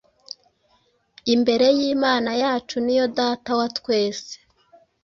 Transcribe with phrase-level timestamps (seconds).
[1.33, 4.33] imbere y’Imana yacu ni yo Data wa twese.”